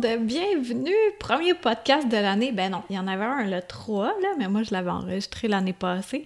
[0.00, 0.92] Bienvenue!
[1.18, 2.52] Premier podcast de l'année.
[2.52, 5.48] Ben non, il y en avait un le 3, là, mais moi je l'avais enregistré
[5.48, 6.24] l'année passée.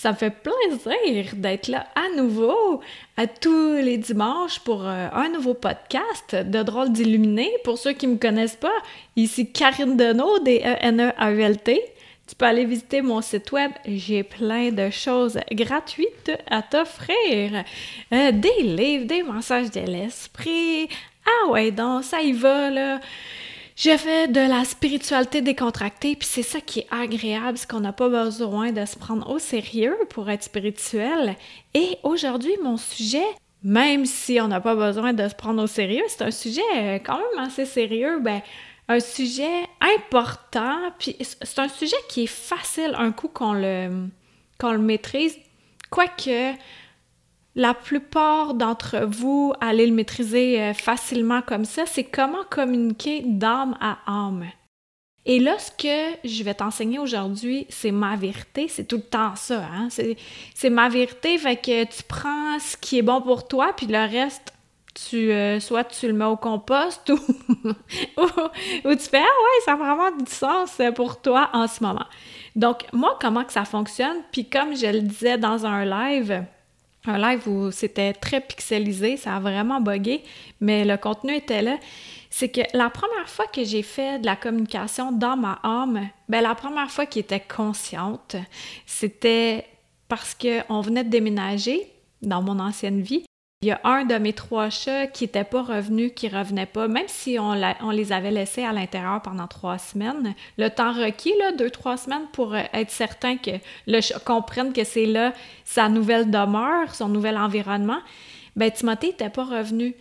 [0.00, 2.80] Ça me fait plaisir d'être là à nouveau
[3.16, 7.48] à tous les dimanches pour euh, un nouveau podcast de Drôle d'Illuminé.
[7.62, 8.72] Pour ceux qui ne me connaissent pas,
[9.14, 11.80] ici Karine Deneau des E-N-E-A-U-L-T.
[12.26, 13.70] Tu peux aller visiter mon site web.
[13.86, 17.64] J'ai plein de choses gratuites à t'offrir.
[18.12, 20.88] Euh, des livres, des messages de l'esprit.
[21.26, 23.00] Ah ouais, donc ça y va, là.
[23.76, 27.92] Je fais de la spiritualité décontractée, puis c'est ça qui est agréable, c'est qu'on n'a
[27.92, 31.36] pas besoin de se prendre au sérieux pour être spirituel.
[31.72, 33.24] Et aujourd'hui, mon sujet,
[33.62, 36.98] même si on n'a pas besoin de se prendre au sérieux, c'est un sujet euh,
[36.98, 38.42] quand même assez sérieux, ben
[38.88, 44.08] un sujet important, puis c'est un sujet qui est facile un coup qu'on le,
[44.58, 45.38] qu'on le maîtrise,
[45.88, 46.52] quoique
[47.54, 53.76] la plupart d'entre vous allez le maîtriser euh, facilement comme ça, c'est comment communiquer d'âme
[53.80, 54.46] à âme.
[55.24, 58.66] Et là, ce que je vais t'enseigner aujourd'hui, c'est ma vérité.
[58.68, 59.62] C'est tout le temps ça.
[59.72, 59.88] Hein?
[60.54, 63.98] C'est ma vérité, fait que tu prends ce qui est bon pour toi, puis le
[63.98, 64.52] reste,
[64.94, 67.14] tu euh, soit tu le mets au compost ou,
[68.18, 72.06] ou, tu fais Ah ouais, ça a vraiment du sens pour toi en ce moment.
[72.56, 74.16] Donc, moi, comment que ça fonctionne?
[74.32, 76.44] Puis comme je le disais dans un live,
[77.06, 80.22] un live où c'était très pixelisé, ça a vraiment bugué,
[80.60, 81.78] mais le contenu était là.
[82.30, 86.42] C'est que la première fois que j'ai fait de la communication dans ma âme, ben
[86.42, 88.36] la première fois qui était consciente,
[88.86, 89.66] c'était
[90.08, 91.86] parce qu'on venait de déménager
[92.22, 93.24] dans mon ancienne vie
[93.62, 96.88] il y a un de mes trois chats qui n'était pas revenu, qui revenait pas,
[96.88, 100.34] même si on, les avait laissés à l'intérieur pendant trois semaines.
[100.58, 103.52] Le temps requis, là, deux, trois semaines, pour euh, être certain que
[103.86, 105.32] le chat comprenne que c'est là
[105.64, 108.00] sa nouvelle demeure, son nouvel environnement,
[108.56, 109.94] ben Timothée n'était pas revenu.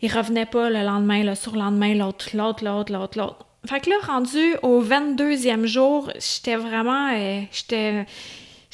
[0.00, 3.46] Il revenait pas le lendemain, le surlendemain, l'autre, l'autre, l'autre, l'autre, l'autre.
[3.66, 7.10] Fait que là, rendu au 22e jour, j'étais vraiment...
[7.12, 8.06] Euh, j'étais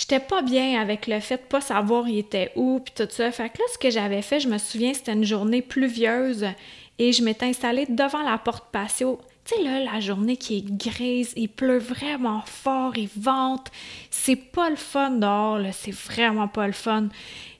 [0.00, 3.30] j'étais pas bien avec le fait de pas savoir il était où, puis tout ça.
[3.30, 6.46] Fait que là, ce que j'avais fait, je me souviens, c'était une journée pluvieuse
[6.98, 9.20] et je m'étais installée devant la porte patio.
[9.44, 13.70] Tu sais, là, la journée qui est grise, il pleut vraiment fort, il vente.
[14.10, 17.08] C'est pas le fun dehors, là, c'est vraiment pas le fun.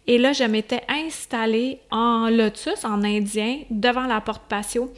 [0.06, 4.92] Et là, je m'étais installée en lotus, en indien, devant la porte patio.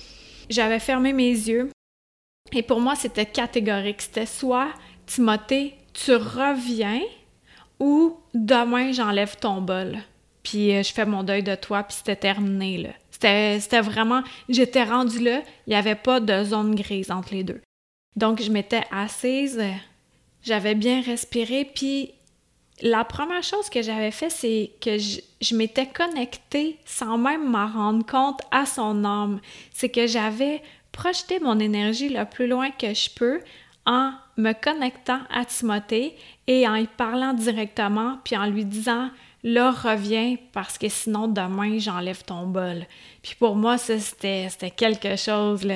[0.49, 1.71] J'avais fermé mes yeux.
[2.53, 4.03] Et pour moi, c'était catégorique.
[4.03, 4.69] C'était soit,
[5.07, 7.01] Timothée, tu reviens
[7.79, 9.99] ou demain j'enlève ton bol,
[10.43, 12.91] puis euh, je fais mon deuil de toi, puis c'était terminé là.
[13.11, 17.61] C'était vraiment, j'étais rendue là, il n'y avait pas de zone grise entre les deux.
[18.17, 19.63] Donc je m'étais assise,
[20.43, 22.11] j'avais bien respiré, puis
[22.81, 27.69] la première chose que j'avais fait, c'est que je, je m'étais connectée sans même m'en
[27.69, 29.41] rendre compte à son âme.
[29.73, 33.41] C'est que j'avais projeté mon énergie le plus loin que je peux
[33.87, 36.17] en me connectant à Timothée
[36.47, 39.11] et en y parlant directement, puis en lui disant
[39.45, 42.87] là, reviens parce que sinon demain, j'enlève ton bol.
[43.23, 45.67] Puis pour moi, ça, c'était, quelque chose.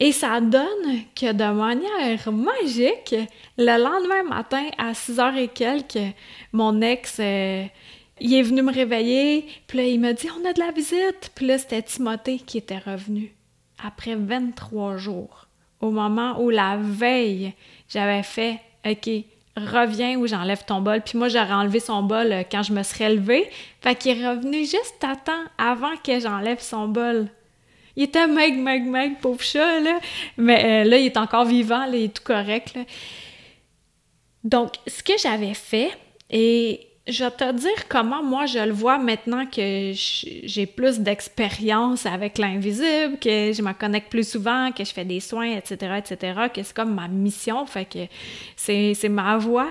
[0.00, 3.14] Et ça donne que de manière magique,
[3.56, 6.14] le lendemain matin, à 6 heures et quelques,
[6.52, 7.64] mon ex, euh,
[8.20, 11.30] il est venu me réveiller, puis là, il m'a dit On a de la visite.
[11.34, 13.34] Puis là, c'était Timothée qui était revenu
[13.84, 15.41] après 23 jours,
[15.82, 17.52] au moment où la veille,
[17.88, 19.10] j'avais fait OK,
[19.56, 21.00] reviens ou j'enlève ton bol.
[21.02, 23.48] Puis moi, j'aurais enlevé son bol euh, quand je me serais levée.
[23.80, 27.28] Fait qu'il est revenu juste à temps avant que j'enlève son bol.
[27.94, 29.98] Il était meg, meg, meg, pauvre chat, là.
[30.38, 32.82] Mais euh, là, il est encore vivant, là, il est tout correct, là.
[34.44, 35.90] Donc, ce que j'avais fait,
[36.30, 42.06] et je vais te dire comment moi je le vois maintenant que j'ai plus d'expérience
[42.06, 46.40] avec l'invisible, que je me connecte plus souvent, que je fais des soins, etc., etc.,
[46.54, 48.06] que c'est comme ma mission, fait que
[48.56, 49.70] c'est ma voix.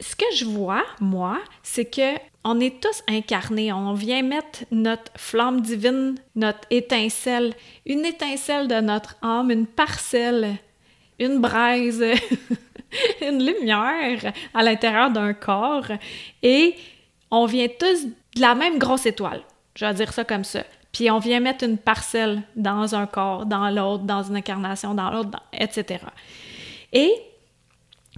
[0.00, 3.72] Ce que je vois, moi, c'est que on est tous incarnés.
[3.72, 7.54] On vient mettre notre flamme divine, notre étincelle,
[7.86, 10.56] une étincelle de notre âme, une parcelle,
[11.18, 12.04] une braise
[13.20, 15.88] une lumière à l'intérieur d'un corps
[16.42, 16.74] et
[17.30, 19.42] on vient tous de la même grosse étoile.
[19.74, 20.64] Je vais dire ça comme ça.
[20.92, 25.10] Puis on vient mettre une parcelle dans un corps, dans l'autre, dans une incarnation, dans
[25.10, 25.98] l'autre, etc.
[26.92, 27.12] Et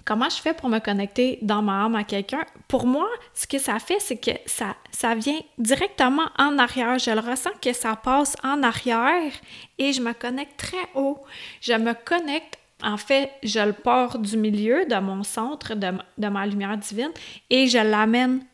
[0.05, 2.45] comment je fais pour me connecter dans ma âme à quelqu'un?
[2.69, 7.01] Pour moi, ce que ça fait, c'est que ça, ça vient directement en arrière.
[7.01, 9.33] Je le ressens que ça passe en arrière
[9.79, 11.19] et je me connecte très haut.
[11.61, 16.47] Je me connecte en fait, je le pars du milieu, de mon centre, de, ma
[16.47, 17.11] lumière divine,
[17.51, 18.45] et je l'amène,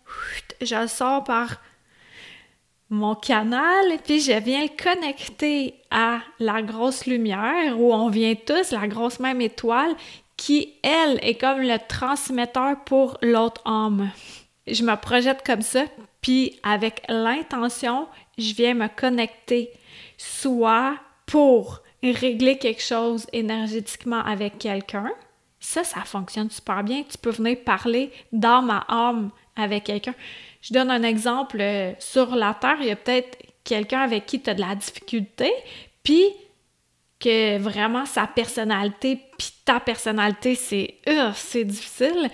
[0.61, 1.61] je le sors par
[2.88, 8.88] mon canal, puis je viens connecter à la grosse lumière où on vient tous, la
[8.88, 9.94] grosse même étoile,
[10.37, 14.11] qui, elle, est comme le transmetteur pour l'autre âme.
[14.67, 15.85] Je me projette comme ça,
[16.20, 19.70] puis avec l'intention, je viens me connecter,
[20.17, 20.97] soit
[21.27, 21.82] pour
[22.12, 25.11] régler quelque chose énergétiquement avec quelqu'un.
[25.61, 27.03] Ça, ça fonctionne super bien.
[27.03, 30.15] Tu peux venir parler dans ma âme avec quelqu'un.
[30.61, 31.59] Je donne un exemple.
[31.61, 34.75] Euh, sur la Terre, il y a peut-être quelqu'un avec qui tu as de la
[34.75, 35.51] difficulté,
[36.03, 36.25] puis
[37.19, 42.31] que vraiment sa personnalité, puis ta personnalité, c'est euh, c'est difficile,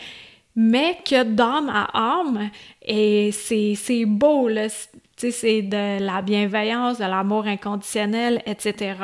[0.57, 2.51] mais que dans ma âme,
[2.83, 4.67] et c'est beau, là,
[5.17, 8.95] c'est de la bienveillance, de l'amour inconditionnel, etc.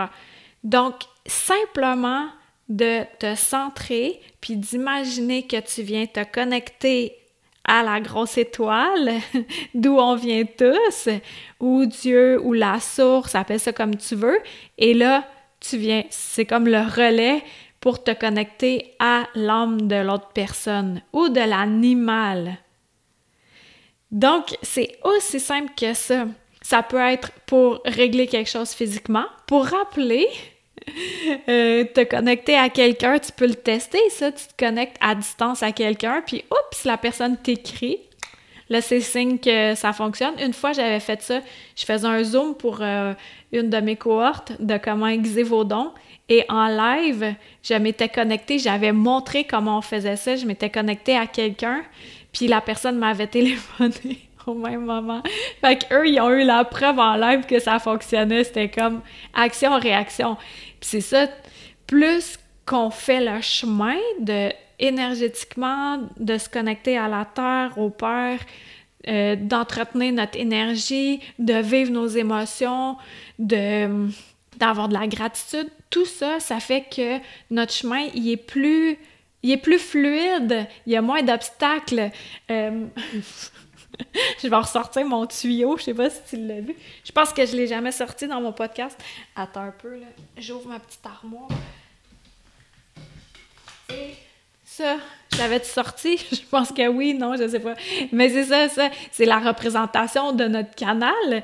[0.67, 0.95] Donc,
[1.27, 2.27] simplement
[2.69, 7.17] de te centrer, puis d'imaginer que tu viens te connecter
[7.63, 9.13] à la grosse étoile
[9.75, 11.09] d'où on vient tous,
[11.61, 14.41] ou Dieu, ou la source, appelle ça comme tu veux,
[14.77, 15.25] et là,
[15.61, 17.45] tu viens, c'est comme le relais
[17.79, 22.59] pour te connecter à l'âme de l'autre personne ou de l'animal.
[24.11, 26.27] Donc, c'est aussi simple que ça.
[26.61, 30.27] Ça peut être pour régler quelque chose physiquement, pour rappeler,
[31.49, 34.33] euh, te connecter à quelqu'un, tu peux le tester, ça.
[34.33, 37.99] Tu te connectes à distance à quelqu'un, puis oups, la personne t'écrit.
[38.69, 40.35] Là, c'est signe que ça fonctionne.
[40.41, 41.41] Une fois, j'avais fait ça.
[41.77, 43.15] Je faisais un zoom pour euh,
[43.53, 45.93] une de mes cohortes de comment aiguiser vos dons.
[46.29, 50.35] Et en live, je m'étais connectée, j'avais montré comment on faisait ça.
[50.35, 51.83] Je m'étais connectée à quelqu'un,
[52.33, 55.23] puis la personne m'avait téléphoné au même moment.
[55.61, 58.45] Fait qu'eux, ils ont eu la preuve en live que ça fonctionnait.
[58.45, 59.03] C'était comme
[59.35, 60.37] action-réaction.
[60.81, 61.27] Puis c'est ça,
[61.87, 68.41] plus qu'on fait le chemin de énergétiquement, de se connecter à la Terre, au Père,
[69.09, 72.97] euh, d'entretenir notre énergie, de vivre nos émotions,
[73.39, 74.09] de
[74.59, 77.19] d'avoir de la gratitude, tout ça, ça fait que
[77.51, 78.99] notre chemin, il est plus,
[79.43, 82.11] est plus fluide, il y a moins d'obstacles.
[82.51, 82.87] Euh,
[84.43, 86.75] je vais ressortir mon tuyau, je sais pas si tu l'as vu.
[87.05, 88.99] Je pense que je l'ai jamais sorti dans mon podcast.
[89.35, 90.07] Attends un peu, là.
[90.37, 91.49] J'ouvre ma petite armoire.
[93.91, 94.15] Et
[94.65, 94.97] ça,
[95.33, 96.19] je l'avais-tu sorti?
[96.31, 97.75] Je pense que oui, non, je sais pas.
[98.13, 98.91] Mais c'est ça, ça.
[99.13, 101.43] C'est la représentation de notre canal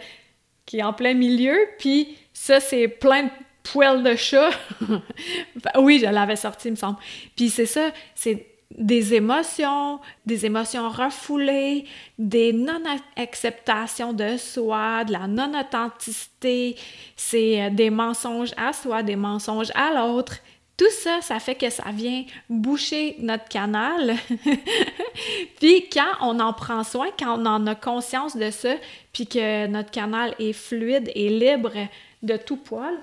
[0.66, 3.30] qui est en plein milieu, puis ça, c'est plein de
[3.62, 4.50] poils de chat.
[5.78, 6.98] oui, je l'avais sorti, il me semble.
[7.36, 11.84] Puis c'est ça, c'est des émotions, des émotions refoulées,
[12.18, 16.76] des non-acceptations de soi, de la non-authenticité,
[17.16, 20.36] c'est euh, des mensonges à soi, des mensonges à l'autre.
[20.76, 24.16] Tout ça, ça fait que ça vient boucher notre canal.
[25.60, 28.74] puis quand on en prend soin, quand on en a conscience de ça,
[29.12, 31.72] puis que notre canal est fluide et libre
[32.22, 32.94] de tout poil,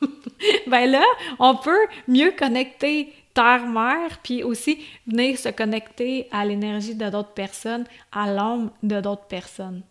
[0.66, 1.04] ben là,
[1.38, 7.84] on peut mieux connecter terre-mère, puis aussi venir se connecter à l'énergie de d'autres personnes,
[8.12, 9.82] à l'âme de d'autres personnes.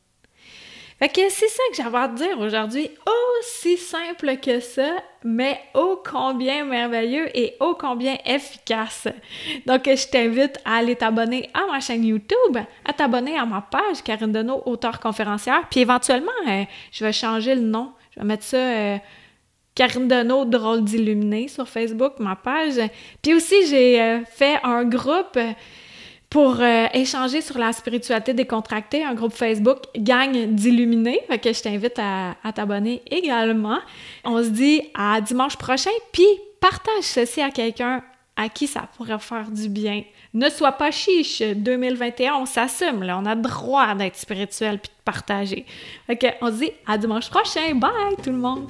[0.99, 2.91] Fait que c'est ça que j'avais à te dire aujourd'hui.
[3.39, 9.07] Aussi simple que ça, mais ô combien merveilleux et ô combien efficace.
[9.65, 14.03] Donc, je t'invite à aller t'abonner à ma chaîne YouTube, à t'abonner à ma page
[14.03, 17.93] Karine Deneau, auteur conférencière, puis éventuellement, euh, je vais changer le nom.
[18.11, 18.97] Je vais mettre ça euh,
[19.79, 22.81] Karine Deneau, Drôle d'illuminé sur Facebook, ma page.
[23.21, 25.39] Puis aussi, j'ai euh, fait un groupe
[26.29, 31.21] pour euh, échanger sur la spiritualité décontractée, un groupe Facebook Gang d'illuminés.
[31.41, 33.79] Que je t'invite à, t'abonner également.
[34.25, 36.27] On se dit à dimanche prochain, puis
[36.59, 38.03] partage ceci à quelqu'un
[38.35, 40.03] à qui ça pourrait faire du bien.
[40.33, 45.03] Ne sois pas chiche, 2021, on s'assume, là, on a droit d'être spirituel puis de
[45.05, 45.65] partager.
[46.09, 48.69] Que on se dit à dimanche prochain, bye tout le monde!